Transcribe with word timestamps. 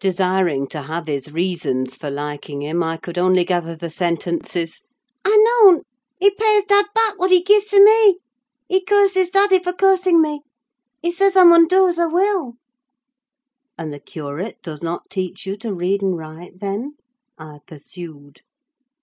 Desiring 0.00 0.66
to 0.68 0.80
have 0.80 1.06
his 1.06 1.30
reasons 1.30 1.96
for 1.96 2.08
liking 2.10 2.62
him, 2.62 2.82
I 2.82 2.96
could 2.96 3.18
only 3.18 3.44
gather 3.44 3.76
the 3.76 3.90
sentences—"I 3.90 5.36
known't: 5.36 5.86
he 6.18 6.30
pays 6.30 6.64
dad 6.64 6.86
back 6.94 7.18
what 7.18 7.30
he 7.30 7.42
gies 7.44 7.66
to 7.72 7.84
me—he 7.84 8.84
curses 8.86 9.28
daddy 9.28 9.58
for 9.62 9.74
cursing 9.74 10.22
me. 10.22 10.40
He 11.02 11.12
says 11.12 11.36
I 11.36 11.44
mun 11.44 11.66
do 11.66 11.86
as 11.88 11.98
I 11.98 12.06
will." 12.06 12.54
"And 13.76 13.92
the 13.92 14.00
curate 14.00 14.62
does 14.62 14.82
not 14.82 15.10
teach 15.10 15.44
you 15.44 15.58
to 15.58 15.74
read 15.74 16.00
and 16.00 16.16
write, 16.16 16.60
then?" 16.60 16.94
I 17.36 17.58
pursued. 17.66 18.40